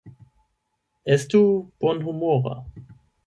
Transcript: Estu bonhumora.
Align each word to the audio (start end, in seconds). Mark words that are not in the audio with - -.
Estu 1.15 1.43
bonhumora. 1.79 2.55